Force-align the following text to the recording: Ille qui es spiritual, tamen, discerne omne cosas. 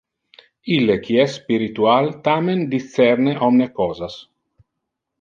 Ille 0.77 0.95
qui 1.03 1.19
es 1.25 1.35
spiritual, 1.41 2.11
tamen, 2.31 2.65
discerne 2.75 3.39
omne 3.51 3.71
cosas. 3.81 4.21